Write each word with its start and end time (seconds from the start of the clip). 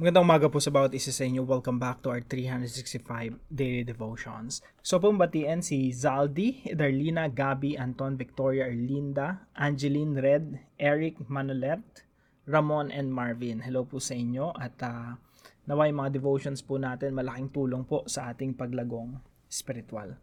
Magandang 0.00 0.24
umaga 0.24 0.48
po 0.48 0.56
sa 0.64 0.72
bawat 0.72 0.96
isa 0.96 1.12
sa 1.12 1.28
inyo. 1.28 1.44
Welcome 1.44 1.76
back 1.76 2.00
to 2.00 2.08
our 2.08 2.24
365 2.24 3.36
daily 3.52 3.84
devotions. 3.84 4.64
So 4.80 4.96
batiin 4.96 5.60
si 5.60 5.92
Zaldi, 5.92 6.64
Darlina, 6.72 7.28
Gabi, 7.28 7.76
Anton, 7.76 8.16
Victoria, 8.16 8.64
Erlinda, 8.64 9.44
Angeline 9.52 10.16
Red, 10.16 10.44
Eric, 10.80 11.20
Manolet, 11.28 11.84
Ramon, 12.48 12.88
and 12.88 13.12
Marvin. 13.12 13.60
Hello 13.60 13.84
po 13.84 14.00
sa 14.00 14.16
inyo 14.16 14.56
at 14.56 14.72
uh, 14.80 15.20
naway 15.68 15.92
mga 15.92 16.16
devotions 16.16 16.64
po 16.64 16.80
natin 16.80 17.12
malaking 17.12 17.52
tulong 17.52 17.84
po 17.84 18.08
sa 18.08 18.32
ating 18.32 18.56
paglagong 18.56 19.20
spiritual. 19.52 20.16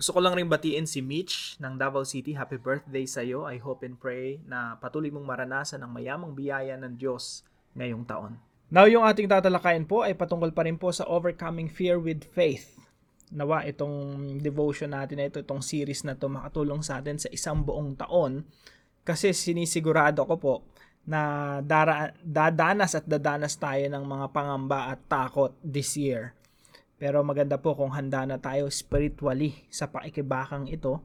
Gusto 0.00 0.16
ko 0.16 0.24
lang 0.24 0.32
rin 0.32 0.48
batiin 0.48 0.88
si 0.88 1.04
Mitch 1.04 1.60
ng 1.60 1.76
Davao 1.76 2.08
City. 2.08 2.32
Happy 2.32 2.56
birthday 2.56 3.04
sa 3.04 3.20
iyo. 3.20 3.44
I 3.44 3.60
hope 3.60 3.84
and 3.84 4.00
pray 4.00 4.40
na 4.48 4.80
patuloy 4.80 5.12
mong 5.12 5.28
maranasan 5.28 5.84
ang 5.84 5.92
mayamang 5.92 6.32
biyaya 6.32 6.80
ng 6.80 6.96
Diyos 6.96 7.44
ngayong 7.76 8.08
taon. 8.08 8.47
Now, 8.68 8.84
yung 8.84 9.00
ating 9.00 9.32
tatalakayin 9.32 9.88
po 9.88 10.04
ay 10.04 10.12
patungkol 10.12 10.52
pa 10.52 10.68
rin 10.68 10.76
po 10.76 10.92
sa 10.92 11.08
overcoming 11.08 11.72
fear 11.72 11.96
with 11.96 12.28
faith. 12.36 12.76
Nawa, 13.32 13.64
itong 13.64 14.36
devotion 14.44 14.92
natin 14.92 15.20
na 15.20 15.28
ito, 15.32 15.40
itong 15.40 15.64
series 15.64 16.04
na 16.04 16.12
to 16.12 16.28
makatulong 16.28 16.84
sa 16.84 17.00
atin 17.00 17.16
sa 17.16 17.32
isang 17.32 17.64
buong 17.64 17.96
taon 17.96 18.44
kasi 19.08 19.32
sinisigurado 19.32 20.20
ko 20.28 20.36
po 20.36 20.54
na 21.08 21.56
dara, 21.64 22.12
dadanas 22.20 22.92
at 22.92 23.08
dadanas 23.08 23.56
tayo 23.56 23.88
ng 23.88 24.04
mga 24.04 24.26
pangamba 24.36 24.92
at 24.92 25.00
takot 25.08 25.56
this 25.64 25.96
year. 25.96 26.36
Pero 27.00 27.24
maganda 27.24 27.56
po 27.56 27.72
kung 27.72 27.96
handa 27.96 28.28
na 28.28 28.36
tayo 28.36 28.68
spiritually 28.68 29.64
sa 29.72 29.88
pakikibakang 29.88 30.68
ito 30.68 31.00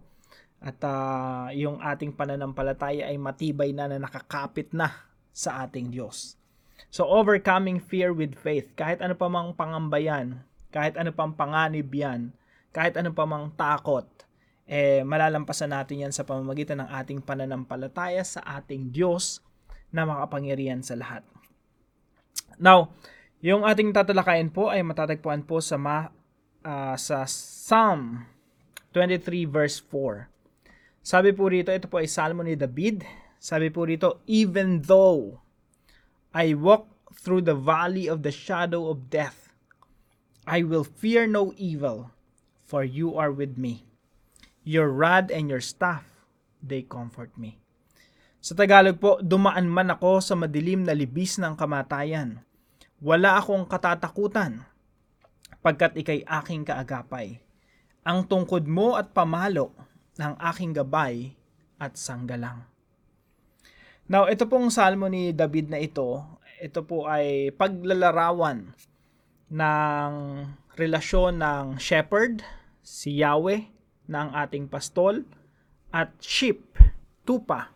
at 0.59 0.75
uh, 0.83 1.47
yung 1.55 1.80
ating 1.80 2.11
pananampalataya 2.11 3.07
ay 3.07 3.16
matibay 3.16 3.71
na 3.71 3.88
na 3.88 4.03
nakakapit 4.03 4.75
na 4.75 4.91
sa 5.31 5.63
ating 5.63 5.88
Diyos. 5.88 6.42
So 6.89 7.07
overcoming 7.07 7.79
fear 7.83 8.11
with 8.11 8.35
faith, 8.35 8.73
kahit 8.73 8.99
ano 8.99 9.13
pa 9.13 9.29
mang 9.29 9.55
pangambayan, 9.55 10.43
kahit 10.73 10.97
ano 10.97 11.13
pang 11.13 11.37
panganib 11.37 11.94
yan, 11.94 12.33
kahit 12.73 12.97
ano 12.97 13.13
pa 13.13 13.30
mang 13.30 13.53
takot, 13.53 14.09
eh 14.66 15.05
malalampasan 15.05 15.69
natin 15.69 16.09
yan 16.09 16.13
sa 16.16 16.25
pamamagitan 16.25 16.81
ng 16.81 16.89
ating 16.89 17.19
pananampalataya 17.21 18.25
sa 18.25 18.41
ating 18.58 18.89
Diyos 18.89 19.43
na 19.93 20.09
makapangyarihan 20.09 20.81
sa 20.81 20.97
lahat. 20.97 21.21
Now, 22.58 22.95
yung 23.43 23.67
ating 23.67 23.91
tatalakayin 23.91 24.49
po 24.49 24.71
ay 24.71 24.81
matatagpuan 24.81 25.43
po 25.45 25.59
sa 25.59 25.77
ma, 25.77 26.09
uh, 26.63 26.95
sa 26.97 27.27
Psalm 27.27 28.25
23 28.95 29.45
verse 29.45 29.83
4. 29.91 30.31
Sabi 31.03 31.36
po 31.36 31.52
rito, 31.52 31.67
ito 31.69 31.91
po 31.91 31.99
ay 31.99 32.08
salmo 32.08 32.41
ni 32.41 32.55
David. 32.55 33.03
Sabi 33.36 33.67
po 33.67 33.83
rito, 33.83 34.23
even 34.23 34.80
though 34.80 35.42
I 36.34 36.58
walk 36.58 36.89
through 37.14 37.45
the 37.45 37.53
valley 37.53 38.09
of 38.09 38.26
the 38.26 38.34
shadow 38.34 38.89
of 38.89 39.14
death. 39.14 39.53
I 40.50 40.66
will 40.66 40.81
fear 40.81 41.30
no 41.30 41.53
evil, 41.62 42.09
for 42.66 42.81
you 42.81 43.14
are 43.14 43.30
with 43.30 43.53
me. 43.53 43.86
Your 44.66 44.89
rod 44.89 45.30
and 45.30 45.45
your 45.45 45.61
staff, 45.61 46.02
they 46.58 46.81
comfort 46.81 47.38
me. 47.38 47.61
Sa 48.42 48.58
Tagalog 48.58 48.98
po, 48.98 49.22
dumaan 49.22 49.70
man 49.70 49.94
ako 49.94 50.26
sa 50.26 50.34
madilim 50.34 50.81
na 50.81 50.98
libis 50.98 51.38
ng 51.38 51.54
kamatayan. 51.54 52.42
Wala 52.98 53.38
akong 53.38 53.70
katatakutan, 53.70 54.66
pagkat 55.61 55.94
ikay 56.02 56.26
aking 56.26 56.66
kaagapay. 56.66 57.39
Ang 58.02 58.26
tungkod 58.26 58.66
mo 58.66 58.98
at 58.98 59.14
pamalo 59.14 59.72
ng 60.17 60.34
aking 60.50 60.73
gabay 60.73 61.38
at 61.78 61.94
sanggalang. 61.94 62.72
Now, 64.03 64.27
ito 64.27 64.43
pong 64.51 64.67
salmo 64.67 65.07
ni 65.07 65.31
David 65.31 65.71
na 65.71 65.79
ito, 65.79 66.19
ito 66.59 66.83
po 66.83 67.07
ay 67.07 67.55
paglalarawan 67.55 68.75
ng 69.47 70.11
relasyon 70.75 71.39
ng 71.39 71.65
shepherd, 71.79 72.43
si 72.83 73.23
Yahweh, 73.23 73.63
ng 74.11 74.27
ating 74.35 74.67
pastol, 74.67 75.23
at 75.95 76.11
sheep, 76.19 76.75
tupa. 77.23 77.71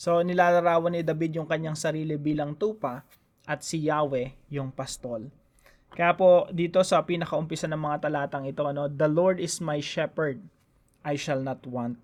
So, 0.00 0.24
nilalarawan 0.24 0.96
ni 0.96 1.04
David 1.04 1.36
yung 1.36 1.48
kanyang 1.48 1.76
sarili 1.76 2.16
bilang 2.16 2.56
tupa, 2.56 3.04
at 3.44 3.60
si 3.60 3.84
Yahweh 3.84 4.48
yung 4.48 4.72
pastol. 4.72 5.28
Kaya 5.92 6.16
po, 6.16 6.48
dito 6.56 6.80
sa 6.88 7.04
pinakaumpisa 7.04 7.68
ng 7.68 7.78
mga 7.78 8.08
talatang 8.08 8.48
ito, 8.48 8.64
ano, 8.64 8.88
The 8.88 9.12
Lord 9.12 9.44
is 9.44 9.60
my 9.60 9.84
shepherd, 9.84 10.40
I 11.04 11.20
shall 11.20 11.44
not 11.44 11.68
want. 11.68 12.00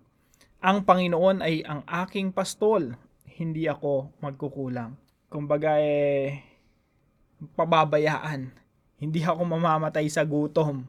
Ang 0.61 0.85
Panginoon 0.85 1.41
ay 1.41 1.65
ang 1.65 1.83
aking 1.89 2.37
pastol, 2.37 3.01
hindi 3.39 3.69
ako 3.69 4.19
magkukulang. 4.21 4.97
Kumbaga 5.33 5.81
eh, 5.81 6.45
pababayaan. 7.57 8.53
Hindi 9.03 9.21
ako 9.25 9.43
mamamatay 9.43 10.07
sa 10.07 10.23
gutom 10.23 10.87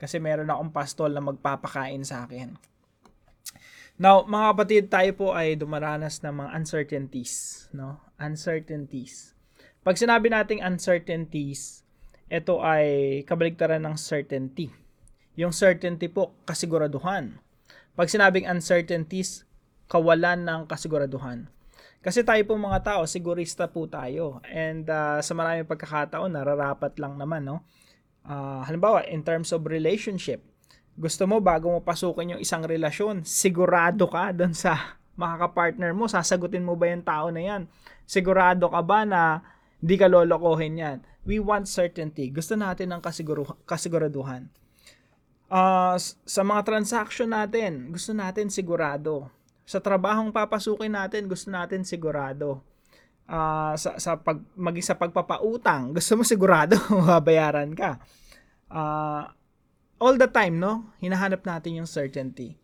kasi 0.00 0.16
meron 0.16 0.48
akong 0.48 0.72
pastol 0.72 1.12
na 1.12 1.20
magpapakain 1.20 2.00
sa 2.06 2.24
akin. 2.24 2.56
Now, 4.00 4.24
mga 4.24 4.46
kapatid, 4.56 4.84
tayo 4.88 5.12
po 5.12 5.26
ay 5.36 5.60
dumaranas 5.60 6.24
ng 6.24 6.32
mga 6.40 6.50
uncertainties, 6.56 7.68
no? 7.76 8.00
Uncertainties. 8.16 9.36
Pag 9.84 10.00
sinabi 10.00 10.32
nating 10.32 10.64
uncertainties, 10.64 11.84
ito 12.32 12.64
ay 12.64 13.20
kabaligtaran 13.28 13.84
ng 13.84 14.00
certainty. 14.00 14.72
Yung 15.36 15.52
certainty 15.52 16.08
po, 16.08 16.32
kasiguraduhan. 16.48 17.36
Pag 17.92 18.08
sinabing 18.08 18.48
uncertainties, 18.48 19.44
kawalan 19.84 20.48
ng 20.48 20.60
kasiguraduhan. 20.64 21.52
Kasi 22.00 22.24
tayo 22.24 22.40
po 22.48 22.56
mga 22.56 22.80
tao, 22.80 23.04
sigurista 23.04 23.68
po 23.68 23.84
tayo. 23.84 24.40
And 24.48 24.88
uh, 24.88 25.20
sa 25.20 25.36
maraming 25.36 25.68
pagkakataon, 25.68 26.32
nararapat 26.32 26.96
lang 26.96 27.20
naman, 27.20 27.44
no? 27.44 27.60
Uh, 28.24 28.64
halimbawa, 28.64 29.04
in 29.04 29.20
terms 29.20 29.52
of 29.52 29.68
relationship, 29.68 30.40
gusto 30.96 31.28
mo 31.28 31.44
bago 31.44 31.68
mo 31.68 31.84
pasukin 31.84 32.36
yung 32.36 32.40
isang 32.40 32.64
relasyon, 32.64 33.20
sigurado 33.28 34.08
ka 34.08 34.32
doon 34.32 34.56
sa 34.56 34.96
makaka-partner 35.20 35.92
mo, 35.92 36.08
sasagutin 36.08 36.64
mo 36.64 36.72
ba 36.72 36.88
yung 36.88 37.04
tao 37.04 37.28
na 37.28 37.44
yan? 37.44 37.62
Sigurado 38.08 38.72
ka 38.72 38.80
ba 38.80 39.04
na 39.04 39.44
di 39.76 40.00
ka 40.00 40.08
lolokohin 40.08 40.80
yan? 40.80 40.98
We 41.28 41.36
want 41.36 41.68
certainty. 41.68 42.32
Gusto 42.32 42.56
natin 42.56 42.96
ng 42.96 43.04
kasiguro- 43.04 43.60
kasiguraduhan. 43.68 44.48
Uh, 45.52 46.00
sa 46.24 46.40
mga 46.40 46.64
transaction 46.64 47.28
natin, 47.28 47.92
gusto 47.92 48.16
natin 48.16 48.48
sigurado 48.48 49.28
sa 49.70 49.78
trabahong 49.78 50.34
papasukin 50.34 50.90
natin, 50.90 51.30
gusto 51.30 51.46
natin 51.46 51.86
sigurado. 51.86 52.58
Uh, 53.30 53.78
sa, 53.78 53.94
sa 54.02 54.18
pag, 54.18 54.42
maging 54.58 54.82
sa 54.82 54.98
pagpapautang, 54.98 55.90
gusto 55.96 56.18
mo 56.18 56.26
sigurado 56.26 56.74
mababayaran 56.90 57.70
ka. 57.78 58.02
Uh, 58.66 59.30
all 60.02 60.18
the 60.18 60.26
time, 60.26 60.58
no? 60.58 60.90
Hinahanap 60.98 61.46
natin 61.46 61.78
yung 61.78 61.86
certainty. 61.86 62.58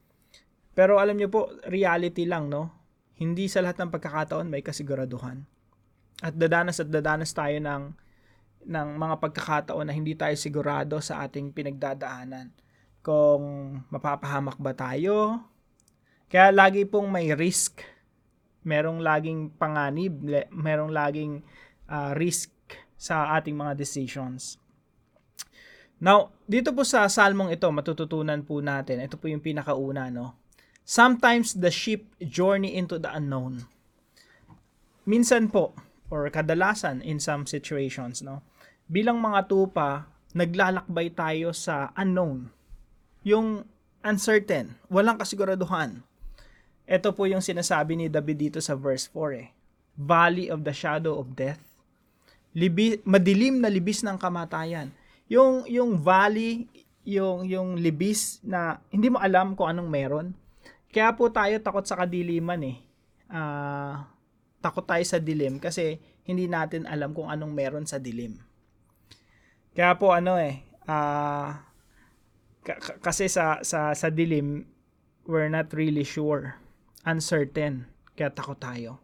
Pero 0.75 0.99
alam 0.99 1.15
niyo 1.15 1.31
po, 1.31 1.55
reality 1.71 2.27
lang, 2.27 2.51
no? 2.51 2.75
Hindi 3.15 3.47
sa 3.47 3.63
lahat 3.63 3.87
ng 3.87 3.95
pagkakataon 3.95 4.51
may 4.51 4.67
kasiguraduhan. 4.67 5.47
At 6.27 6.35
dadanas 6.35 6.83
at 6.83 6.91
dadanas 6.91 7.31
tayo 7.31 7.55
ng, 7.63 7.95
ng 8.67 8.89
mga 8.99 9.15
pagkakataon 9.23 9.87
na 9.87 9.95
hindi 9.95 10.19
tayo 10.19 10.35
sigurado 10.35 10.99
sa 10.99 11.23
ating 11.23 11.55
pinagdadaanan. 11.55 12.51
Kung 13.07 13.79
mapapahamak 13.95 14.59
ba 14.59 14.75
tayo, 14.75 15.47
kaya 16.27 16.51
lagi 16.51 16.83
pong 16.87 17.11
may 17.11 17.31
risk. 17.35 17.83
Merong 18.67 18.99
laging 18.99 19.55
panganib, 19.55 20.27
merong 20.51 20.91
laging 20.91 21.47
uh, 21.87 22.11
risk 22.19 22.51
sa 22.99 23.39
ating 23.39 23.55
mga 23.55 23.79
decisions. 23.79 24.59
Now, 26.03 26.35
dito 26.45 26.77
po 26.77 26.85
sa 26.85 27.09
salmong 27.09 27.55
ito, 27.55 27.71
matututunan 27.73 28.45
po 28.45 28.61
natin, 28.61 29.01
ito 29.01 29.17
po 29.17 29.31
yung 29.31 29.41
pinakauna, 29.41 30.13
no? 30.13 30.37
Sometimes 30.87 31.57
the 31.57 31.73
ship 31.73 32.11
journey 32.21 32.77
into 32.77 33.01
the 33.01 33.09
unknown. 33.09 33.65
Minsan 35.07 35.49
po, 35.49 35.73
or 36.11 36.29
kadalasan 36.29 37.01
in 37.01 37.23
some 37.23 37.47
situations, 37.47 38.21
no? 38.21 38.43
Bilang 38.91 39.23
mga 39.23 39.47
tupa, 39.47 40.11
naglalakbay 40.37 41.15
tayo 41.17 41.55
sa 41.57 41.95
unknown. 41.97 42.51
Yung 43.25 43.65
uncertain, 44.05 44.77
walang 44.93 45.19
kasiguraduhan. 45.19 46.05
Ito 46.87 47.11
po 47.11 47.27
yung 47.27 47.43
sinasabi 47.43 47.99
ni 47.99 48.07
David 48.07 48.39
dito 48.39 48.59
sa 48.63 48.79
verse 48.79 49.11
4 49.11 49.43
eh. 49.43 49.51
Valley 49.99 50.47
of 50.55 50.63
the 50.63 50.71
shadow 50.71 51.19
of 51.19 51.35
death. 51.35 51.59
Libi, 52.55 53.03
madilim 53.03 53.59
na 53.59 53.67
libis 53.67 54.07
ng 54.07 54.15
kamatayan. 54.15 54.95
Yung 55.27 55.67
yung 55.67 55.99
valley, 55.99 56.71
yung 57.03 57.43
yung 57.43 57.75
libis 57.75 58.39
na 58.47 58.79
hindi 58.95 59.11
mo 59.11 59.19
alam 59.19 59.59
kung 59.59 59.67
anong 59.67 59.91
meron. 59.91 60.27
Kaya 60.95 61.11
po 61.19 61.27
tayo 61.27 61.59
takot 61.59 61.83
sa 61.83 61.99
kadiliman 61.99 62.63
eh. 62.63 62.79
Uh, 63.27 64.07
takot 64.63 64.87
tayo 64.87 65.03
sa 65.03 65.19
dilim 65.19 65.59
kasi 65.59 65.99
hindi 66.23 66.47
natin 66.47 66.87
alam 66.87 67.11
kung 67.11 67.27
anong 67.27 67.51
meron 67.51 67.85
sa 67.85 67.99
dilim. 67.99 68.39
Kaya 69.75 69.99
po 69.99 70.15
ano 70.15 70.39
eh, 70.39 70.63
uh, 70.87 71.51
kasi 73.03 73.27
sa 73.27 73.59
sa 73.67 73.91
sa 73.93 74.09
dilim 74.09 74.65
we're 75.27 75.51
not 75.51 75.67
really 75.75 76.07
sure 76.07 76.55
uncertain, 77.07 77.87
kaya 78.19 78.35
takot 78.35 78.59
tayo. 78.59 78.99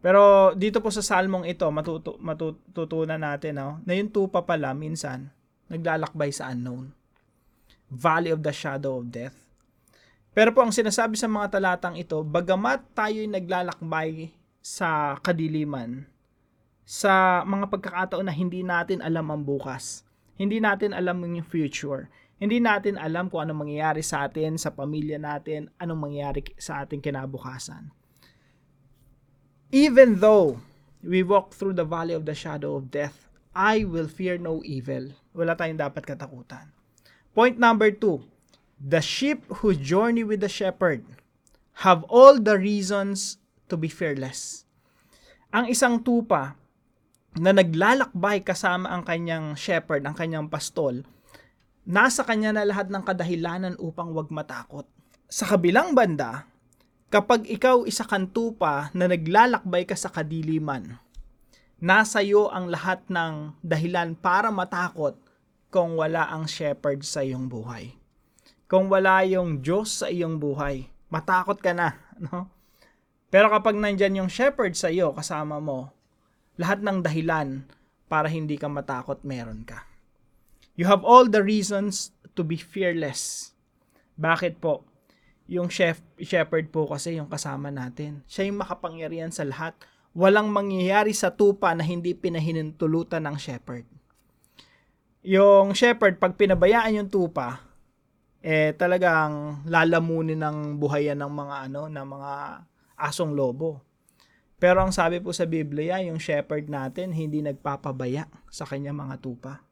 Pero 0.00 0.52
dito 0.56 0.80
po 0.80 0.88
sa 0.88 1.04
salmong 1.04 1.46
ito, 1.46 1.68
matutu- 1.68 2.18
matututunan 2.18 3.20
natin 3.20 3.60
no, 3.60 3.78
na 3.84 3.92
yung 3.94 4.08
tupa 4.08 4.42
pala 4.42 4.72
minsan 4.72 5.28
naglalakbay 5.70 6.32
sa 6.34 6.50
unknown. 6.50 6.90
Valley 7.92 8.34
of 8.34 8.42
the 8.42 8.50
shadow 8.50 8.98
of 8.98 9.12
death. 9.12 9.36
Pero 10.30 10.54
po 10.54 10.62
ang 10.62 10.74
sinasabi 10.74 11.18
sa 11.18 11.26
mga 11.26 11.58
talatang 11.58 11.98
ito, 11.98 12.22
bagamat 12.22 12.86
tayo'y 12.94 13.26
naglalakbay 13.26 14.30
sa 14.62 15.18
kadiliman, 15.20 16.06
sa 16.86 17.42
mga 17.46 17.66
pagkakataon 17.70 18.26
na 18.26 18.34
hindi 18.34 18.62
natin 18.62 19.02
alam 19.02 19.26
ang 19.30 19.42
bukas, 19.42 20.06
hindi 20.38 20.62
natin 20.62 20.94
alam 20.94 21.20
yung 21.22 21.44
future, 21.44 22.06
hindi 22.40 22.56
natin 22.56 22.96
alam 22.96 23.28
kung 23.28 23.44
anong 23.44 23.68
mangyayari 23.68 24.00
sa 24.00 24.24
atin, 24.24 24.56
sa 24.56 24.72
pamilya 24.72 25.20
natin, 25.20 25.68
anong 25.76 26.08
mangyayari 26.08 26.40
sa 26.56 26.80
ating 26.80 27.04
kinabukasan. 27.04 27.92
Even 29.68 30.24
though 30.24 30.56
we 31.04 31.20
walk 31.20 31.52
through 31.52 31.76
the 31.76 31.84
valley 31.84 32.16
of 32.16 32.24
the 32.24 32.32
shadow 32.32 32.80
of 32.80 32.88
death, 32.88 33.28
I 33.52 33.84
will 33.84 34.08
fear 34.08 34.40
no 34.40 34.64
evil. 34.64 35.12
Wala 35.36 35.52
tayong 35.52 35.78
dapat 35.78 36.08
katakutan. 36.08 36.72
Point 37.36 37.60
number 37.60 37.92
two, 37.92 38.24
the 38.80 39.04
sheep 39.04 39.44
who 39.60 39.76
journey 39.76 40.24
with 40.24 40.40
the 40.40 40.50
shepherd 40.50 41.04
have 41.84 42.08
all 42.08 42.40
the 42.40 42.56
reasons 42.56 43.36
to 43.68 43.76
be 43.76 43.92
fearless. 43.92 44.64
Ang 45.52 45.68
isang 45.68 46.00
tupa 46.00 46.56
na 47.36 47.52
naglalakbay 47.52 48.42
kasama 48.42 48.90
ang 48.90 49.04
kanyang 49.04 49.54
shepherd, 49.54 50.08
ang 50.08 50.16
kanyang 50.16 50.48
pastol, 50.50 51.04
nasa 51.90 52.22
kanya 52.22 52.54
na 52.54 52.62
lahat 52.62 52.86
ng 52.86 53.02
kadahilanan 53.02 53.74
upang 53.82 54.14
wag 54.14 54.30
matakot. 54.30 54.86
Sa 55.26 55.42
kabilang 55.42 55.90
banda, 55.90 56.46
kapag 57.10 57.50
ikaw 57.50 57.82
isa 57.82 58.06
kang 58.06 58.30
tupa 58.30 58.94
na 58.94 59.10
naglalakbay 59.10 59.90
ka 59.90 59.98
sa 59.98 60.06
kadiliman, 60.06 61.02
nasa 61.82 62.22
iyo 62.22 62.46
ang 62.54 62.70
lahat 62.70 63.02
ng 63.10 63.58
dahilan 63.66 64.14
para 64.14 64.54
matakot 64.54 65.18
kung 65.74 65.98
wala 65.98 66.30
ang 66.30 66.46
shepherd 66.46 67.02
sa 67.02 67.26
iyong 67.26 67.50
buhay. 67.50 67.98
Kung 68.70 68.86
wala 68.86 69.26
yung 69.26 69.58
Diyos 69.58 70.06
sa 70.06 70.06
iyong 70.06 70.38
buhay, 70.38 70.86
matakot 71.10 71.58
ka 71.58 71.74
na, 71.74 71.98
no? 72.22 72.46
Pero 73.34 73.50
kapag 73.50 73.74
nandyan 73.74 74.22
yung 74.22 74.30
shepherd 74.30 74.78
sa 74.78 74.94
iyo 74.94 75.10
kasama 75.10 75.58
mo, 75.58 75.90
lahat 76.54 76.86
ng 76.86 77.02
dahilan 77.02 77.66
para 78.06 78.30
hindi 78.30 78.58
ka 78.58 78.70
matakot 78.70 79.22
meron 79.26 79.66
ka. 79.66 79.89
You 80.80 80.88
have 80.88 81.04
all 81.04 81.28
the 81.28 81.44
reasons 81.44 82.16
to 82.32 82.40
be 82.40 82.56
fearless. 82.56 83.52
Bakit 84.16 84.64
po? 84.64 84.88
Yung 85.44 85.68
chef, 85.68 86.00
shepherd 86.16 86.72
po 86.72 86.88
kasi 86.88 87.20
yung 87.20 87.28
kasama 87.28 87.68
natin. 87.68 88.24
Siya 88.24 88.48
yung 88.48 88.64
makapangyarihan 88.64 89.28
sa 89.28 89.44
lahat. 89.44 89.76
Walang 90.16 90.48
mangyayari 90.48 91.12
sa 91.12 91.36
tupa 91.36 91.76
na 91.76 91.84
hindi 91.84 92.16
pinahinintulutan 92.16 93.28
ng 93.28 93.36
shepherd 93.36 93.84
yung 95.20 95.76
shepherd, 95.76 96.16
pag 96.16 96.36
pinabayaan 96.36 97.04
yung 97.04 97.10
tupa, 97.12 97.60
eh 98.40 98.72
talagang 98.72 99.64
lalamunin 99.68 100.40
ng 100.40 100.80
buhayan 100.80 101.20
ng 101.20 101.32
mga 101.32 101.56
ano, 101.68 101.92
ng 101.92 102.06
mga 102.08 102.32
asong 102.96 103.36
lobo. 103.36 103.84
Pero 104.60 104.80
ang 104.80 104.92
sabi 104.92 105.20
po 105.20 105.32
sa 105.32 105.44
Biblia, 105.44 106.00
yung 106.04 106.20
shepherd 106.20 106.68
natin 106.72 107.12
hindi 107.12 107.44
nagpapabaya 107.44 108.28
sa 108.48 108.64
kanyang 108.64 108.96
mga 108.96 109.20
tupa. 109.20 109.64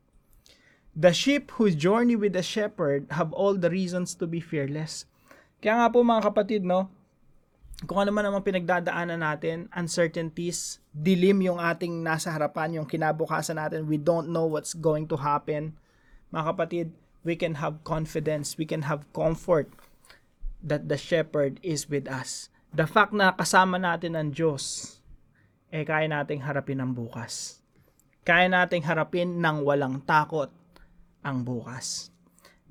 The 0.96 1.12
sheep 1.12 1.52
who 1.56 1.70
journey 1.70 2.16
with 2.16 2.32
the 2.32 2.42
shepherd 2.42 3.08
have 3.12 3.32
all 3.32 3.54
the 3.54 3.70
reasons 3.70 4.14
to 4.18 4.26
be 4.26 4.40
fearless. 4.40 5.04
Kaya 5.58 5.74
nga 5.82 5.88
po 5.90 6.06
mga 6.06 6.30
kapatid, 6.30 6.62
no, 6.62 6.90
kung 7.86 8.02
ano 8.02 8.10
man 8.10 8.26
naman 8.26 8.42
pinagdadaanan 8.42 9.22
natin, 9.22 9.70
uncertainties, 9.70 10.82
dilim 10.90 11.38
yung 11.46 11.62
ating 11.62 12.02
nasa 12.02 12.34
harapan, 12.34 12.82
yung 12.82 12.88
kinabukasan 12.90 13.54
natin, 13.54 13.86
we 13.86 13.94
don't 13.94 14.26
know 14.34 14.50
what's 14.50 14.74
going 14.74 15.06
to 15.06 15.14
happen. 15.14 15.78
Mga 16.34 16.44
kapatid, 16.50 16.86
we 17.22 17.38
can 17.38 17.62
have 17.62 17.78
confidence, 17.86 18.58
we 18.58 18.66
can 18.66 18.82
have 18.90 19.06
comfort 19.14 19.70
that 20.58 20.90
the 20.90 20.98
shepherd 20.98 21.62
is 21.62 21.86
with 21.86 22.10
us. 22.10 22.50
The 22.74 22.90
fact 22.90 23.14
na 23.14 23.30
kasama 23.30 23.78
natin 23.78 24.18
ang 24.18 24.34
Diyos, 24.34 24.98
eh 25.70 25.86
kaya 25.86 26.10
nating 26.10 26.42
harapin 26.42 26.82
ang 26.82 26.98
bukas. 26.98 27.62
Kaya 28.26 28.50
nating 28.50 28.82
harapin 28.82 29.38
ng 29.38 29.62
walang 29.62 30.02
takot 30.02 30.50
ang 31.28 31.44
bukas. 31.44 32.08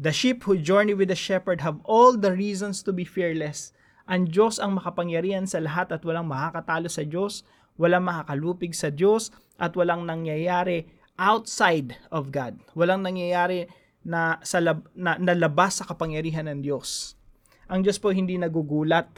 The 0.02 0.10
sheep 0.10 0.50
who 0.50 0.58
journey 0.58 0.98
with 0.98 1.14
the 1.14 1.18
shepherd 1.18 1.62
have 1.62 1.78
all 1.86 2.18
the 2.18 2.34
reasons 2.34 2.82
to 2.86 2.94
be 2.94 3.06
fearless 3.06 3.78
ang 4.08 4.32
Diyos 4.32 4.56
ang 4.58 4.80
makapangyarihan 4.80 5.44
sa 5.44 5.60
lahat 5.60 5.92
at 5.92 6.02
walang 6.08 6.32
makakatalo 6.32 6.88
sa 6.88 7.04
Diyos, 7.04 7.44
walang 7.76 8.08
makakalupig 8.08 8.72
sa 8.72 8.88
Diyos, 8.88 9.36
at 9.60 9.76
walang 9.76 10.08
nangyayari 10.08 10.88
outside 11.20 12.00
of 12.08 12.32
God. 12.32 12.56
Walang 12.72 13.04
nangyayari 13.04 13.68
na, 14.08 14.40
sa 14.48 14.64
lab, 14.64 14.88
na, 14.96 15.20
na 15.20 15.36
labas 15.36 15.84
sa 15.84 15.86
kapangyarihan 15.86 16.48
ng 16.48 16.64
Diyos. 16.64 17.20
Ang 17.68 17.84
Diyos 17.84 18.00
po 18.00 18.16
hindi 18.16 18.40
nagugulat, 18.40 19.12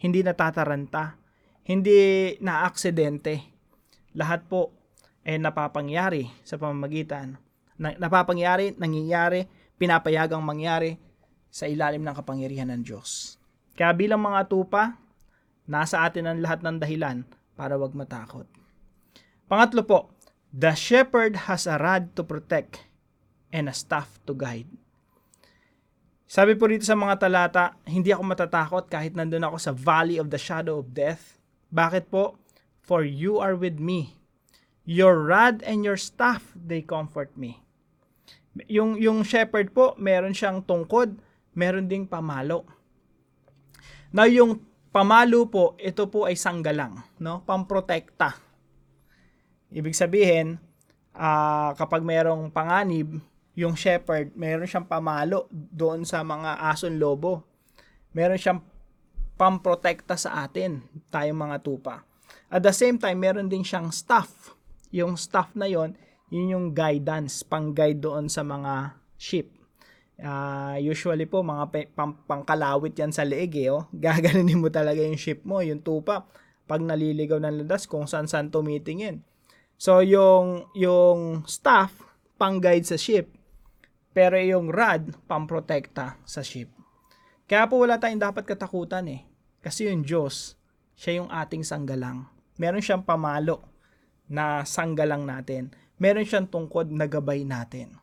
hindi 0.00 0.24
natataranta, 0.24 1.20
hindi 1.68 2.32
naaksidente. 2.40 3.44
Lahat 4.16 4.48
po 4.48 4.72
ay 5.28 5.36
napapangyari 5.36 6.32
sa 6.48 6.56
pamamagitan. 6.56 7.36
Na, 7.80 7.96
napapangyari, 7.96 8.76
nangyayari, 8.76 9.48
pinapayagang 9.80 10.44
mangyari 10.44 11.00
sa 11.48 11.64
ilalim 11.64 12.04
ng 12.04 12.12
kapangyarihan 12.12 12.68
ng 12.68 12.84
Diyos. 12.84 13.40
Kaya 13.72 13.96
bilang 13.96 14.20
mga 14.20 14.52
tupa, 14.52 15.00
nasa 15.64 16.04
atin 16.04 16.28
ang 16.28 16.38
lahat 16.44 16.60
ng 16.60 16.76
dahilan 16.76 17.24
para 17.56 17.80
wag 17.80 17.96
matakot. 17.96 18.44
Pangatlo 19.48 19.80
po, 19.82 19.98
the 20.52 20.76
shepherd 20.76 21.48
has 21.48 21.64
a 21.64 21.80
rod 21.80 22.12
to 22.12 22.20
protect 22.20 22.84
and 23.48 23.66
a 23.66 23.74
staff 23.74 24.20
to 24.28 24.36
guide. 24.36 24.68
Sabi 26.30 26.54
po 26.54 26.70
rito 26.70 26.86
sa 26.86 26.94
mga 26.94 27.26
talata, 27.26 27.74
hindi 27.88 28.14
ako 28.14 28.22
matatakot 28.22 28.86
kahit 28.86 29.18
nandun 29.18 29.42
ako 29.42 29.56
sa 29.58 29.74
valley 29.74 30.20
of 30.20 30.30
the 30.30 30.38
shadow 30.38 30.78
of 30.78 30.94
death. 30.94 31.40
Bakit 31.74 32.06
po? 32.06 32.38
For 32.78 33.02
you 33.02 33.42
are 33.42 33.58
with 33.58 33.82
me. 33.82 34.14
Your 34.86 35.18
rod 35.26 35.66
and 35.66 35.82
your 35.82 35.98
staff, 35.98 36.54
they 36.54 36.86
comfort 36.86 37.34
me. 37.34 37.62
Yung, 38.66 38.98
yung 38.98 39.22
shepherd 39.22 39.70
po, 39.70 39.94
meron 40.00 40.34
siyang 40.34 40.62
tungkod, 40.66 41.18
meron 41.54 41.86
ding 41.86 42.06
pamalo 42.06 42.66
na 44.10 44.26
yung 44.26 44.58
pamalo 44.90 45.46
po, 45.46 45.78
ito 45.78 46.10
po 46.10 46.26
ay 46.26 46.34
sanggalang, 46.34 46.98
no? 47.22 47.46
Pamprotekta. 47.46 48.34
Ibig 49.70 49.94
sabihin, 49.94 50.58
uh, 51.14 51.70
kapag 51.78 52.02
mayroong 52.02 52.50
panganib, 52.50 53.22
yung 53.54 53.78
shepherd, 53.78 54.34
meron 54.34 54.66
siyang 54.66 54.86
pamalo 54.86 55.46
doon 55.50 56.02
sa 56.02 56.26
mga 56.26 56.58
ason 56.74 56.98
lobo. 56.98 57.46
Meron 58.10 58.38
siyang 58.38 58.60
pamprotekta 59.38 60.18
sa 60.18 60.42
atin, 60.42 60.82
tayong 61.14 61.38
mga 61.38 61.56
tupa. 61.62 62.02
At 62.50 62.66
the 62.66 62.74
same 62.74 62.98
time, 62.98 63.22
meron 63.22 63.46
din 63.46 63.62
siyang 63.62 63.94
staff. 63.94 64.58
Yung 64.90 65.14
staff 65.14 65.54
na 65.54 65.70
yon, 65.70 65.94
yun 66.30 66.54
yung 66.54 66.66
guidance, 66.70 67.42
pang-guide 67.42 67.98
doon 67.98 68.30
sa 68.30 68.46
mga 68.46 68.94
sheep. 69.18 69.50
Uh, 70.20 70.76
usually 70.78 71.26
po, 71.26 71.42
mga 71.42 71.90
pang, 71.96 72.14
pangkalawit 72.24 72.94
yan 72.94 73.10
sa 73.10 73.26
leeg 73.26 73.56
eh. 73.58 73.74
Oh. 73.74 73.90
Gaganunin 74.04 74.62
mo 74.62 74.70
talaga 74.70 75.02
yung 75.02 75.18
ship 75.18 75.42
mo, 75.42 75.58
yung 75.58 75.82
tupa. 75.82 76.30
Pag 76.70 76.86
naliligaw 76.86 77.42
ng 77.42 77.64
landas, 77.64 77.90
kung 77.90 78.06
saan 78.06 78.30
saan 78.30 78.48
tumitingin. 78.54 79.26
So, 79.80 80.04
yung, 80.04 80.70
yung 80.76 81.42
staff, 81.50 81.90
pang-guide 82.38 82.86
sa 82.86 83.00
ship. 83.00 83.32
Pero 84.14 84.38
yung 84.38 84.70
rod, 84.70 85.16
pang-protekta 85.26 86.20
sa 86.22 86.46
ship. 86.46 86.70
Kaya 87.50 87.66
po 87.66 87.82
wala 87.82 87.98
tayong 87.98 88.22
dapat 88.22 88.46
katakutan 88.46 89.10
eh. 89.10 89.26
Kasi 89.58 89.90
yung 89.90 90.06
Diyos, 90.06 90.54
siya 90.94 91.24
yung 91.24 91.30
ating 91.32 91.66
sanggalang. 91.66 92.30
Meron 92.60 92.84
siyang 92.84 93.02
pamalo 93.02 93.66
na 94.30 94.62
sanggalang 94.62 95.26
natin. 95.26 95.74
Meron 96.00 96.24
siyang 96.24 96.48
tungkod 96.48 96.88
na 96.88 97.04
gabay 97.04 97.44
natin 97.44 98.00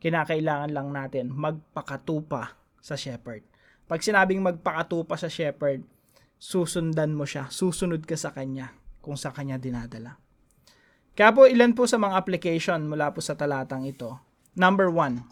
kinakailangan 0.00 0.70
lang 0.72 0.88
natin 0.92 1.32
magpakatupa 1.32 2.54
sa 2.78 2.94
shepherd. 2.94 3.42
Pag 3.90 4.02
sinabing 4.02 4.42
magpakatupa 4.42 5.18
sa 5.18 5.30
shepherd, 5.30 5.82
susundan 6.36 7.16
mo 7.16 7.24
siya, 7.24 7.48
susunod 7.48 8.04
ka 8.04 8.14
sa 8.18 8.30
kanya 8.34 8.70
kung 9.00 9.16
sa 9.16 9.32
kanya 9.32 9.56
dinadala. 9.56 10.18
Kaya 11.16 11.32
po 11.32 11.48
ilan 11.48 11.72
po 11.72 11.88
sa 11.88 11.96
mga 11.96 12.14
application 12.18 12.86
mula 12.86 13.08
po 13.10 13.24
sa 13.24 13.34
talatang 13.34 13.88
ito. 13.88 14.20
Number 14.52 14.92
one, 14.92 15.24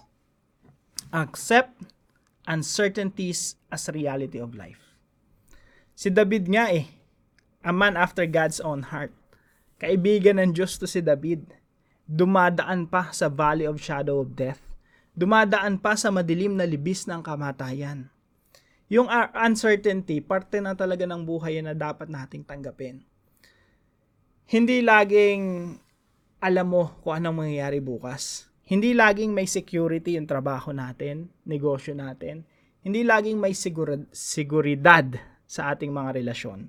accept 1.13 1.77
uncertainties 2.49 3.61
as 3.69 3.87
reality 3.93 4.41
of 4.41 4.57
life. 4.57 4.81
Si 5.93 6.09
David 6.09 6.49
nga 6.49 6.73
eh, 6.73 6.89
a 7.63 7.73
man 7.73 7.95
after 7.95 8.25
God's 8.25 8.59
own 8.59 8.91
heart. 8.91 9.13
Kaibigan 9.79 10.41
ng 10.41 10.51
Diyos 10.57 10.81
to 10.81 10.89
si 10.89 11.05
David 11.05 11.47
dumadaan 12.05 12.87
pa 12.89 13.11
sa 13.11 13.33
valley 13.33 13.65
of 13.65 13.81
shadow 13.81 14.21
of 14.21 14.37
death. 14.37 14.61
Dumadaan 15.15 15.79
pa 15.79 15.95
sa 15.95 16.11
madilim 16.11 16.59
na 16.59 16.67
libis 16.67 17.07
ng 17.07 17.23
kamatayan. 17.23 18.11
Yung 18.93 19.09
uncertainty, 19.33 20.21
parte 20.21 20.61
na 20.61 20.77
talaga 20.77 21.09
ng 21.09 21.25
buhay 21.25 21.59
na 21.65 21.73
dapat 21.73 22.11
nating 22.13 22.45
tanggapin. 22.45 23.03
hindi 24.45 24.85
laging 24.85 25.73
alam 26.45 26.67
mo 26.69 27.01
kung 27.01 27.17
anong 27.17 27.49
mangyayari 27.49 27.81
bukas. 27.81 28.53
Hindi 28.69 28.93
laging 28.93 29.33
may 29.33 29.49
security 29.49 30.21
yung 30.21 30.29
trabaho 30.29 30.77
natin, 30.77 31.33
negosyo 31.49 31.97
natin. 31.97 32.45
Hindi 32.85 33.01
laging 33.01 33.41
may 33.41 33.57
sigura- 33.57 34.05
seguridad 34.13 35.17
sa 35.49 35.73
ating 35.73 35.89
mga 35.89 36.21
relasyon. 36.21 36.69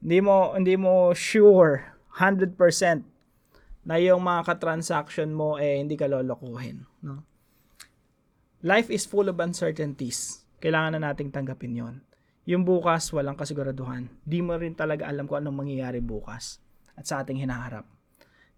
Hindi 0.00 0.18
mo 0.24 0.56
hindi 0.56 0.76
mo 0.80 1.12
sure 1.12 2.00
100% 2.16 2.56
na 3.86 4.02
yung 4.02 4.26
mga 4.26 4.42
ka-transaction 4.50 5.30
mo 5.30 5.56
eh 5.62 5.78
hindi 5.78 5.94
ka 5.94 6.10
lolokohin, 6.10 6.82
no? 7.06 7.22
Life 8.66 8.90
is 8.90 9.06
full 9.06 9.30
of 9.30 9.38
uncertainties. 9.38 10.42
Kailangan 10.58 10.98
na 10.98 11.14
nating 11.14 11.30
tanggapin 11.30 11.78
'yon. 11.78 11.96
Yung 12.50 12.66
bukas, 12.66 13.14
walang 13.14 13.38
kasiguraduhan. 13.38 14.10
Di 14.26 14.42
mo 14.42 14.58
rin 14.58 14.74
talaga 14.74 15.06
alam 15.06 15.30
kung 15.30 15.38
anong 15.38 15.66
mangyayari 15.66 16.02
bukas 16.02 16.58
at 16.98 17.06
sa 17.06 17.22
ating 17.22 17.38
hinaharap. 17.42 17.86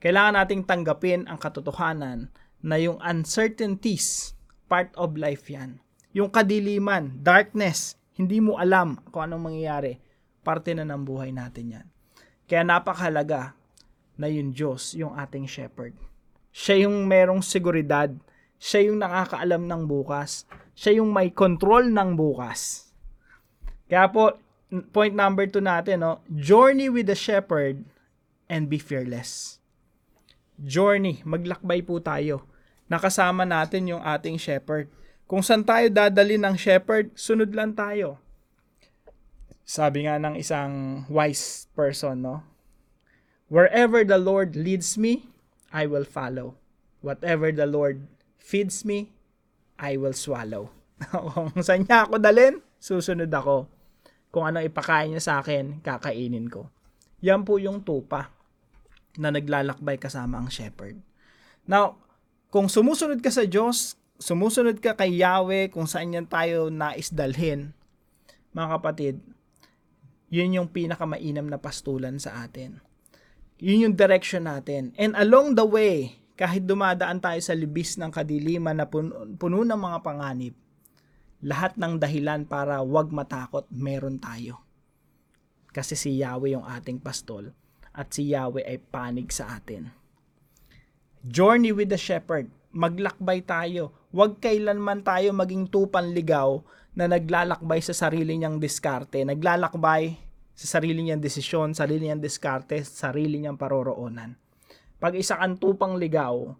Kailangan 0.01 0.41
nating 0.41 0.65
tanggapin 0.65 1.29
ang 1.29 1.37
katotohanan 1.37 2.33
na 2.65 2.77
yung 2.81 2.97
uncertainties, 3.05 4.33
part 4.69 4.93
of 4.97 5.17
life 5.17 5.49
yan. 5.49 5.81
Yung 6.17 6.33
kadiliman, 6.33 7.21
darkness, 7.21 7.99
hindi 8.17 8.41
mo 8.41 8.57
alam 8.57 9.01
kung 9.13 9.29
anong 9.29 9.53
mangyayari, 9.53 10.01
parte 10.41 10.73
na 10.73 10.87
ng 10.89 11.03
buhay 11.05 11.35
natin 11.35 11.81
yan. 11.81 11.87
Kaya 12.49 12.65
napakahalaga 12.65 13.59
na 14.19 14.27
yung 14.27 14.51
Diyos, 14.51 14.99
yung 14.99 15.15
ating 15.15 15.47
shepherd. 15.47 15.95
Siya 16.51 16.91
yung 16.91 17.07
merong 17.07 17.41
seguridad, 17.41 18.11
siya 18.59 18.91
yung 18.91 18.99
nakakaalam 18.99 19.63
ng 19.71 19.83
bukas, 19.87 20.43
siya 20.75 20.99
yung 20.99 21.15
may 21.15 21.31
control 21.31 21.87
ng 21.87 22.19
bukas. 22.19 22.91
Kaya 23.87 24.11
po, 24.11 24.35
point 24.91 25.15
number 25.15 25.47
two 25.47 25.63
natin, 25.63 26.03
no? 26.03 26.21
journey 26.35 26.91
with 26.91 27.07
the 27.07 27.15
shepherd 27.15 27.87
and 28.51 28.67
be 28.67 28.77
fearless. 28.77 29.63
Journey, 30.59 31.23
maglakbay 31.23 31.87
po 31.87 32.03
tayo. 32.03 32.43
Nakasama 32.91 33.47
natin 33.47 33.95
yung 33.95 34.03
ating 34.03 34.41
shepherd. 34.41 34.91
Kung 35.29 35.45
saan 35.45 35.63
tayo 35.63 35.87
dadali 35.93 36.41
ng 36.41 36.57
shepherd, 36.59 37.13
sunod 37.15 37.53
lang 37.55 37.77
tayo. 37.77 38.19
Sabi 39.69 40.09
nga 40.09 40.17
ng 40.17 40.41
isang 40.41 41.05
wise 41.13 41.69
person, 41.77 42.25
no? 42.25 42.48
Wherever 43.49 44.05
the 44.05 44.21
Lord 44.21 44.57
leads 44.57 45.01
me, 45.01 45.29
I 45.73 45.89
will 45.89 46.05
follow. 46.05 46.61
Whatever 47.01 47.49
the 47.53 47.65
Lord 47.65 48.05
feeds 48.37 48.85
me, 48.85 49.13
I 49.81 49.97
will 49.97 50.17
swallow. 50.17 50.73
Kung 51.13 51.65
saan 51.65 51.89
niya 51.89 52.05
ako 52.05 52.21
dalin, 52.21 52.61
susunod 52.77 53.31
ako 53.33 53.71
kung 54.29 54.45
ano 54.45 54.61
ipakain 54.61 55.13
niya 55.13 55.23
sa 55.25 55.35
akin, 55.41 55.81
kakainin 55.81 56.53
ko. 56.53 56.69
Yan 57.25 57.43
po 57.49 57.57
yung 57.57 57.81
tupa 57.81 58.29
na 59.17 59.33
naglalakbay 59.33 59.97
kasama 59.97 60.39
ang 60.39 60.53
shepherd. 60.53 61.01
Now, 61.65 61.99
kung 62.53 62.69
sumusunod 62.69 63.19
ka 63.25 63.33
sa 63.33 63.49
Diyos, 63.49 63.97
sumusunod 64.21 64.79
ka 64.79 64.95
kay 64.95 65.19
Yahweh, 65.19 65.73
kung 65.73 65.89
saan 65.89 66.15
yan 66.15 66.29
tayo 66.29 66.69
nais 66.69 67.11
dalhin, 67.11 67.73
mga 68.53 68.79
kapatid, 68.79 69.17
yun 70.29 70.55
yung 70.55 70.69
pinakamainam 70.69 71.49
na 71.49 71.57
pastulan 71.57 72.21
sa 72.21 72.45
atin. 72.45 72.85
Yun 73.59 73.91
yung 73.91 73.97
direction 73.99 74.47
natin. 74.47 74.95
And 74.95 75.19
along 75.19 75.59
the 75.59 75.67
way, 75.67 76.15
kahit 76.39 76.71
dumadaan 76.71 77.19
tayo 77.19 77.43
sa 77.43 77.55
libis 77.59 77.99
ng 77.99 78.15
kadiliman 78.15 78.79
na 78.79 78.87
puno, 78.87 79.27
puno 79.35 79.67
ng 79.67 79.75
mga 79.75 79.99
panganib, 80.07 80.55
lahat 81.43 81.75
ng 81.75 81.99
dahilan 81.99 82.47
para 82.47 82.79
wag 82.87 83.11
matakot, 83.11 83.67
meron 83.75 84.23
tayo. 84.23 84.63
Kasi 85.75 85.99
si 85.99 86.23
Yahweh 86.23 86.55
yung 86.55 86.67
ating 86.67 87.03
pastol 87.03 87.51
at 87.91 88.15
si 88.15 88.31
Yahweh 88.31 88.63
ay 88.63 88.79
panig 88.79 89.31
sa 89.35 89.59
atin. 89.59 89.91
Journey 91.27 91.75
with 91.75 91.91
the 91.91 91.99
shepherd. 91.99 92.51
Maglakbay 92.71 93.43
tayo. 93.43 93.91
Huwag 94.15 94.39
kailanman 94.39 95.03
tayo 95.03 95.35
maging 95.35 95.67
tupan 95.67 96.15
ligaw 96.15 96.63
na 96.95 97.11
naglalakbay 97.11 97.83
sa 97.83 97.95
sarili 97.95 98.39
niyang 98.39 98.63
diskarte. 98.63 99.27
Naglalakbay 99.27 100.28
sa 100.59 100.83
sarili 100.83 101.07
niyang 101.07 101.23
desisyon, 101.23 101.71
sarili 101.71 102.11
niyang 102.11 102.19
diskarte, 102.19 102.83
sarili 102.83 103.39
niyang 103.39 103.55
paroroonan. 103.55 104.35
Pag 104.99 105.15
isa 105.15 105.39
kang 105.39 105.55
tupang 105.55 105.95
ligaw, 105.95 106.51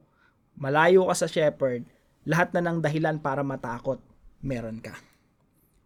malayo 0.55 1.11
ka 1.11 1.27
sa 1.27 1.27
shepherd, 1.27 1.83
lahat 2.23 2.55
na 2.55 2.63
ng 2.63 2.79
dahilan 2.79 3.19
para 3.19 3.43
matakot 3.43 3.99
meron 4.43 4.79
ka. 4.79 4.95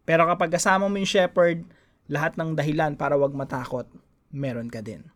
Pero 0.03 0.27
kapag 0.29 0.53
kasama 0.53 0.91
mo 0.91 0.97
yung 0.99 1.09
shepherd, 1.09 1.65
lahat 2.11 2.37
ng 2.37 2.59
dahilan 2.59 2.99
para 2.99 3.17
wag 3.17 3.33
matakot, 3.33 3.89
meron 4.35 4.69
ka 4.69 4.83
din. 4.83 5.07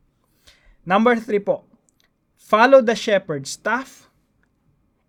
Number 0.86 1.18
three 1.18 1.42
po, 1.42 1.66
follow 2.38 2.78
the 2.80 2.94
shepherd's 2.94 3.58
staff 3.58 4.08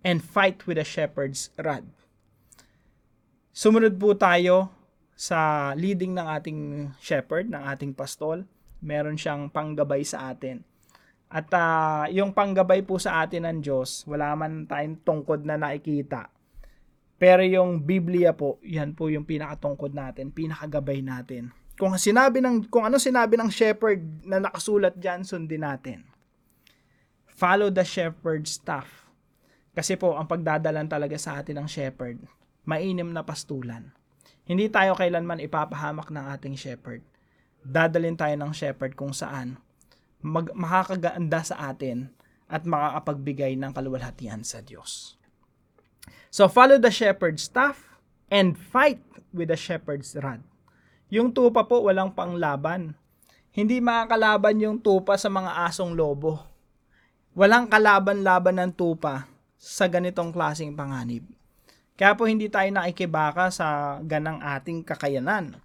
and 0.01 0.25
fight 0.25 0.65
with 0.65 0.81
the 0.81 0.87
shepherd's 0.87 1.53
rod. 1.61 1.85
Sumunod 3.53 3.97
po 3.97 4.17
tayo 4.17 4.73
sa 5.17 5.73
leading 5.73 6.13
ng 6.13 6.27
ating 6.37 6.59
shepherd, 7.01 7.49
ng 7.49 7.63
ating 7.73 7.97
pastol. 7.97 8.45
Meron 8.85 9.17
siyang 9.17 9.49
panggabay 9.49 10.05
sa 10.05 10.29
atin. 10.29 10.61
At 11.27 11.49
uh, 11.51 12.05
yung 12.13 12.31
panggabay 12.31 12.85
po 12.85 13.01
sa 13.01 13.25
atin 13.25 13.49
ng 13.49 13.59
Diyos, 13.65 14.05
wala 14.05 14.37
man 14.37 14.69
tayong 14.69 15.01
tungkod 15.01 15.43
na 15.43 15.57
nakikita 15.57 16.31
pero 17.17 17.41
yung 17.41 17.81
Biblia 17.81 18.37
po, 18.37 18.61
yan 18.61 18.93
po 18.93 19.09
yung 19.09 19.25
pinakatungkod 19.25 19.89
natin, 19.97 20.29
pinakagabay 20.29 21.01
natin. 21.01 21.49
Kung 21.77 21.97
sinabi 21.97 22.41
ng 22.41 22.69
kung 22.69 22.85
ano 22.85 23.01
sinabi 23.01 23.37
ng 23.37 23.49
shepherd 23.49 24.01
na 24.25 24.37
nakasulat 24.37 24.97
diyan, 24.97 25.25
sundin 25.25 25.65
natin. 25.65 26.05
Follow 27.25 27.73
the 27.73 27.85
shepherd's 27.85 28.57
staff. 28.57 29.09
Kasi 29.73 29.97
po 29.97 30.17
ang 30.17 30.25
pagdadalan 30.25 30.89
talaga 30.89 31.17
sa 31.17 31.41
atin 31.41 31.61
ng 31.61 31.69
shepherd, 31.69 32.21
mainim 32.65 33.13
na 33.13 33.21
pastulan. 33.21 33.93
Hindi 34.47 34.71
tayo 34.71 34.95
kailanman 34.95 35.43
ipapahamak 35.43 36.07
ng 36.07 36.25
ating 36.39 36.55
shepherd. 36.55 37.03
Dadalin 37.67 38.15
tayo 38.15 38.31
ng 38.39 38.55
shepherd 38.55 38.95
kung 38.95 39.11
saan 39.11 39.59
mag, 40.23 40.49
makakaganda 40.55 41.43
sa 41.43 41.67
atin 41.67 42.07
at 42.47 42.63
makakapagbigay 42.63 43.59
ng 43.59 43.75
kaluwalhatian 43.75 44.47
sa 44.47 44.63
Diyos. 44.63 45.19
So 46.31 46.47
follow 46.47 46.79
the 46.79 46.91
shepherd's 46.91 47.43
staff 47.43 47.99
and 48.31 48.55
fight 48.55 49.03
with 49.35 49.51
the 49.51 49.59
shepherd's 49.59 50.15
rod. 50.15 50.39
Yung 51.11 51.35
tupa 51.35 51.67
po 51.67 51.83
walang 51.83 52.15
panglaban. 52.15 52.95
Hindi 53.51 53.83
makakalaban 53.83 54.63
yung 54.63 54.77
tupa 54.79 55.19
sa 55.19 55.27
mga 55.27 55.67
asong 55.67 55.91
lobo. 55.91 56.39
Walang 57.35 57.67
kalaban-laban 57.67 58.63
ng 58.63 58.71
tupa 58.75 59.27
sa 59.59 59.91
ganitong 59.91 60.31
klaseng 60.31 60.71
panganib. 60.71 61.36
Kaya 61.97 62.13
po 62.13 62.29
hindi 62.29 62.45
tayo 62.47 62.69
nakikibaka 62.69 63.49
sa 63.49 63.97
ganang 64.05 64.37
ating 64.37 64.85
kakayanan. 64.85 65.57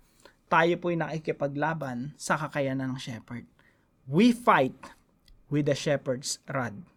Tayo 0.49 0.75
po'y 0.81 0.97
nakikipaglaban 0.97 2.17
sa 2.17 2.41
kakayanan 2.41 2.97
ng 2.97 3.01
shepherd. 3.01 3.45
We 4.09 4.33
fight 4.33 4.77
with 5.53 5.69
the 5.69 5.77
shepherd's 5.77 6.41
rod 6.49 6.89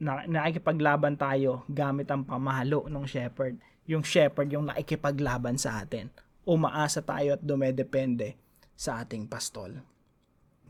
na, 0.00 0.26
nakikipaglaban 0.26 1.14
tayo 1.14 1.62
gamit 1.70 2.10
ang 2.10 2.26
pamahalo 2.26 2.88
ng 2.90 3.04
shepherd. 3.06 3.60
Yung 3.86 4.02
shepherd 4.02 4.50
yung 4.50 4.70
nakikipaglaban 4.70 5.58
sa 5.58 5.82
atin. 5.82 6.10
Umaasa 6.46 7.02
tayo 7.04 7.36
at 7.38 7.42
dumedepende 7.42 8.38
sa 8.74 9.02
ating 9.04 9.28
pastol. 9.28 9.84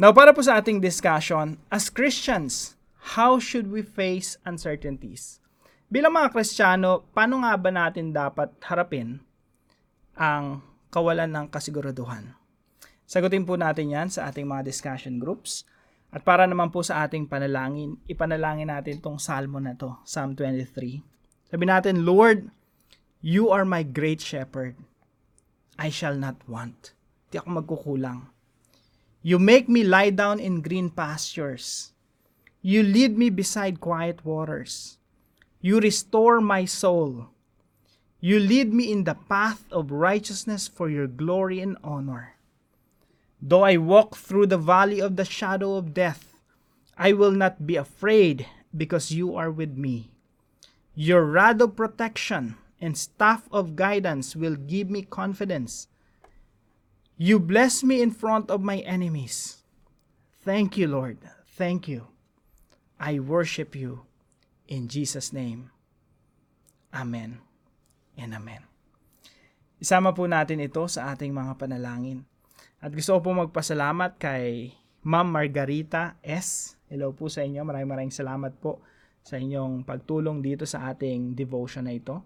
Now, 0.01 0.17
para 0.17 0.33
po 0.33 0.41
sa 0.41 0.59
ating 0.59 0.81
discussion, 0.81 1.61
as 1.69 1.93
Christians, 1.93 2.75
how 3.17 3.37
should 3.37 3.69
we 3.69 3.85
face 3.85 4.41
uncertainties? 4.49 5.39
Bilang 5.91 6.15
mga 6.15 6.31
Kristiyano, 6.31 7.03
paano 7.11 7.43
nga 7.43 7.59
ba 7.59 7.75
natin 7.75 8.15
dapat 8.15 8.55
harapin 8.63 9.19
ang 10.15 10.63
kawalan 10.87 11.27
ng 11.27 11.47
kasiguraduhan? 11.51 12.31
Sagutin 13.11 13.43
po 13.43 13.59
natin 13.59 13.91
yan 13.91 14.07
sa 14.07 14.31
ating 14.31 14.47
mga 14.47 14.71
discussion 14.71 15.19
groups. 15.19 15.67
At 16.15 16.23
para 16.23 16.47
naman 16.47 16.71
po 16.71 16.87
sa 16.87 17.03
ating 17.03 17.27
panalangin, 17.27 17.99
ipanalangin 18.07 18.71
natin 18.71 19.03
tong 19.03 19.19
salmo 19.19 19.59
na 19.59 19.75
to, 19.75 19.99
Psalm 20.07 20.39
23. 20.39 21.51
Sabi 21.51 21.65
natin, 21.67 22.07
Lord, 22.07 22.47
you 23.19 23.51
are 23.51 23.67
my 23.67 23.83
great 23.83 24.23
shepherd. 24.23 24.79
I 25.75 25.91
shall 25.91 26.15
not 26.15 26.39
want. 26.47 26.95
Di 27.35 27.43
ako 27.43 27.67
magkukulang. 27.67 28.31
You 29.27 29.43
make 29.43 29.67
me 29.67 29.83
lie 29.83 30.15
down 30.15 30.39
in 30.39 30.63
green 30.63 30.87
pastures. 30.87 31.91
You 32.63 32.87
lead 32.87 33.19
me 33.19 33.27
beside 33.27 33.83
quiet 33.83 34.23
waters. 34.23 35.00
You 35.61 35.79
restore 35.79 36.41
my 36.41 36.65
soul. 36.65 37.29
You 38.21 38.41
lead 38.41 38.73
me 38.73 38.91
in 38.91 39.05
the 39.05 39.15
path 39.15 39.65
of 39.71 39.91
righteousness 39.91 40.69
for 40.69 40.89
your 40.89 41.07
glory 41.07 41.61
and 41.61 41.77
honor. 41.85 42.37
Though 43.43 43.65
I 43.65 43.77
walk 43.77 44.17
through 44.17 44.47
the 44.47 44.59
valley 44.59 45.01
of 45.01 45.17
the 45.17 45.25
shadow 45.25 45.77
of 45.77 45.93
death, 45.93 46.33
I 46.97 47.13
will 47.13 47.33
not 47.33 47.67
be 47.67 47.77
afraid 47.77 48.47
because 48.77 49.11
you 49.11 49.37
are 49.37 49.51
with 49.51 49.77
me. 49.77 50.11
Your 50.95 51.25
rod 51.25 51.61
of 51.61 51.77
protection 51.77 52.57
and 52.81 52.97
staff 52.97 53.49
of 53.53 53.77
guidance 53.77 54.35
will 54.35 54.57
give 54.57 54.91
me 54.91 55.03
confidence. 55.03 55.89
You 57.19 57.39
bless 57.39 57.83
me 57.83 58.01
in 58.01 58.13
front 58.13 58.51
of 58.51 58.63
my 58.63 58.79
enemies. 58.79 59.59
Thank 60.43 60.79
you, 60.79 60.89
Lord. 60.89 61.19
Thank 61.47 61.87
you. 61.89 62.09
I 62.99 63.19
worship 63.19 63.77
you 63.77 64.07
in 64.71 64.87
Jesus' 64.87 65.35
name. 65.35 65.69
Amen 66.95 67.43
and 68.15 68.33
Amen. 68.33 68.65
Isama 69.83 70.15
po 70.15 70.31
natin 70.31 70.63
ito 70.63 70.87
sa 70.87 71.13
ating 71.13 71.35
mga 71.35 71.59
panalangin. 71.59 72.25
At 72.81 72.95
gusto 72.95 73.19
ko 73.19 73.21
po 73.21 73.31
magpasalamat 73.37 74.17
kay 74.17 74.73
Ma'am 75.05 75.29
Margarita 75.29 76.17
S. 76.23 76.79
Hello 76.89 77.13
po 77.13 77.29
sa 77.29 77.45
inyo. 77.45 77.61
Maraming 77.67 77.91
maraming 77.91 78.15
salamat 78.15 78.57
po 78.63 78.81
sa 79.21 79.37
inyong 79.37 79.85
pagtulong 79.85 80.41
dito 80.41 80.65
sa 80.65 80.89
ating 80.93 81.37
devotion 81.37 81.85
na 81.85 81.97
ito. 81.97 82.25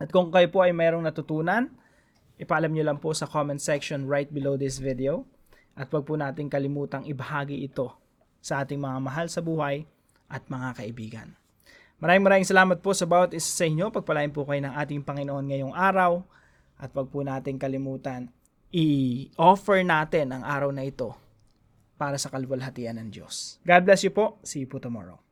At 0.00 0.10
kung 0.10 0.32
kayo 0.34 0.48
po 0.50 0.64
ay 0.64 0.74
mayroong 0.74 1.04
natutunan, 1.04 1.70
ipaalam 2.40 2.72
nyo 2.72 2.84
lang 2.84 2.98
po 2.98 3.12
sa 3.12 3.28
comment 3.28 3.60
section 3.60 4.08
right 4.08 4.28
below 4.32 4.58
this 4.58 4.80
video. 4.80 5.28
At 5.76 5.92
wag 5.92 6.08
po 6.08 6.16
natin 6.16 6.48
kalimutang 6.48 7.04
ibahagi 7.04 7.60
ito 7.62 7.92
sa 8.40 8.64
ating 8.64 8.80
mga 8.80 8.98
mahal 9.00 9.26
sa 9.28 9.44
buhay 9.44 9.84
at 10.32 10.48
mga 10.48 10.80
kaibigan. 10.80 11.28
Maraming 12.04 12.20
maraming 12.28 12.44
salamat 12.44 12.84
po 12.84 12.92
sa 12.92 13.08
bawat 13.08 13.32
isa 13.32 13.48
sa 13.48 13.64
inyo. 13.64 13.88
Pagpalain 13.88 14.28
po 14.28 14.44
kayo 14.44 14.60
ng 14.60 14.76
ating 14.76 15.00
Panginoon 15.00 15.48
ngayong 15.48 15.72
araw. 15.72 16.20
At 16.76 16.92
wag 16.92 17.08
po 17.08 17.24
natin 17.24 17.56
kalimutan, 17.56 18.28
i-offer 18.68 19.80
natin 19.80 20.36
ang 20.36 20.44
araw 20.44 20.68
na 20.68 20.84
ito 20.84 21.16
para 21.96 22.20
sa 22.20 22.28
kalwalhatian 22.28 23.00
ng 23.00 23.08
Diyos. 23.08 23.56
God 23.64 23.88
bless 23.88 24.04
you 24.04 24.12
po. 24.12 24.36
See 24.44 24.60
you 24.60 24.68
po 24.68 24.84
tomorrow. 24.84 25.23